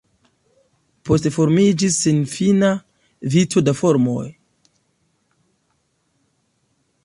[1.09, 2.71] Poste formiĝis senfina
[3.35, 4.27] vico da farmoj.